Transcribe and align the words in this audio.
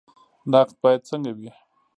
نقد 0.51 0.69
باید 0.81 1.01
څنګه 1.09 1.31
وي؟ 1.37 1.49